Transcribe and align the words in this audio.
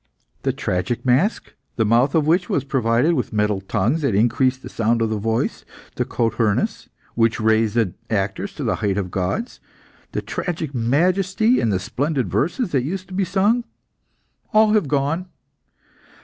The 0.41 0.51
tragic 0.51 1.05
mask, 1.05 1.53
the 1.75 1.85
mouth 1.85 2.15
of 2.15 2.25
which 2.25 2.49
was 2.49 2.63
provided 2.63 3.13
with 3.13 3.31
metal 3.31 3.61
tongues 3.61 4.01
that 4.01 4.15
increased 4.15 4.63
the 4.63 4.67
sound 4.67 4.99
of 4.99 5.11
the 5.11 5.19
voice; 5.19 5.63
the 5.93 6.05
cothurnus, 6.05 6.89
which 7.13 7.39
raised 7.39 7.75
the 7.75 7.93
actors 8.09 8.55
to 8.55 8.63
the 8.63 8.77
height 8.77 8.97
of 8.97 9.11
gods; 9.11 9.59
the 10.13 10.23
tragic 10.23 10.73
majesty 10.73 11.59
and 11.59 11.71
the 11.71 11.77
splendid 11.79 12.31
verses 12.31 12.71
that 12.71 12.81
used 12.81 13.09
to 13.09 13.13
be 13.13 13.23
sung, 13.23 13.57
have 14.53 14.75
all 14.75 14.81
gone. 14.81 15.27